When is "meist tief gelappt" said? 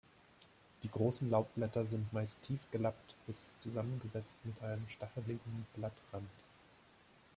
2.11-3.13